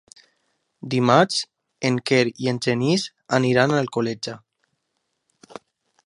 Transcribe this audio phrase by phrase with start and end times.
[0.93, 1.35] Dimarts
[1.89, 3.03] en Quer i en Genís
[3.39, 4.33] aniran a Alcoleja.